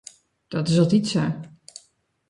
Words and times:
Dat 0.51 0.67
is 0.69 0.79
altyd 0.81 1.05
sa. 1.11 1.25